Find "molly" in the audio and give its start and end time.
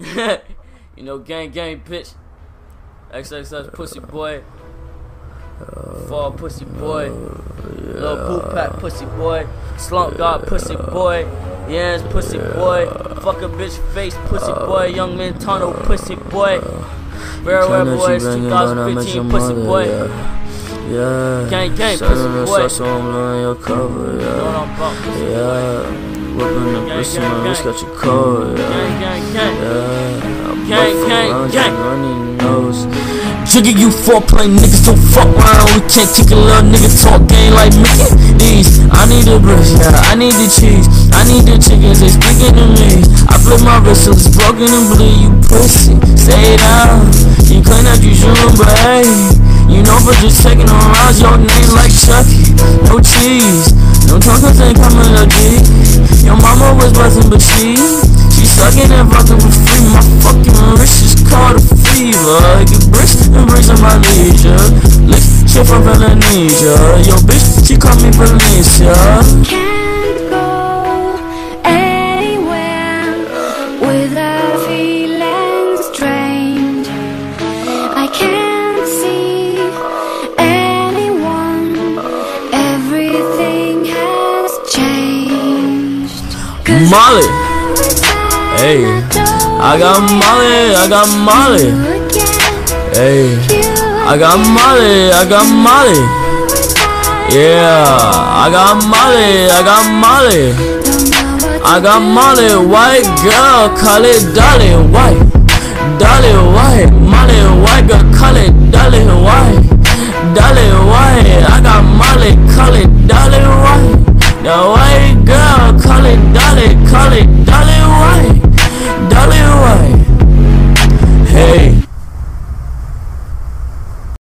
86.70-87.26, 90.06-90.70, 91.18-91.74, 94.38-95.10, 95.50-95.98, 98.86-99.50, 99.98-100.54, 102.06-102.54, 106.94-107.40, 111.82-112.38